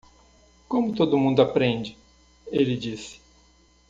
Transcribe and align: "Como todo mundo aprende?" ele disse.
"Como 0.67 0.95
todo 0.95 1.15
mundo 1.15 1.43
aprende?" 1.43 1.95
ele 2.51 2.75
disse. 2.75 3.19